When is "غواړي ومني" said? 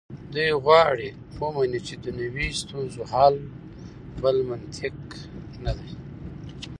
0.65-1.79